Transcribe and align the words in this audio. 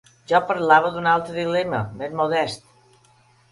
Jo 0.29 0.37
parlava 0.51 0.89
d'un 0.95 1.09
altre 1.11 1.37
dilema 1.37 1.83
més 2.01 2.19
modest. 2.23 2.69